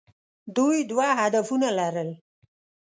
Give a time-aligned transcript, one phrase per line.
[0.55, 2.09] دوی دوه هدفونه لرل.